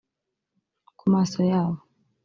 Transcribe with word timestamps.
Ku 0.97 1.05
maso 1.13 1.39
yabo 1.51 1.77